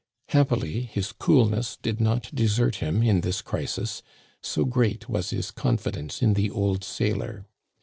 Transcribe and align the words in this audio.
Happily 0.29 0.81
his 0.81 1.11
coolness 1.11 1.77
did 1.79 2.01
not 2.01 2.33
desert 2.33 2.77
him 2.77 3.03
in 3.03 3.21
this 3.21 3.43
crisis, 3.43 4.01
so 4.41 4.65
great 4.65 5.07
was 5.07 5.29
his 5.29 5.51
confidence 5.51 6.23
in 6.23 6.33
the 6.33 6.49
old 6.49 6.83
sailor. 6.83 7.45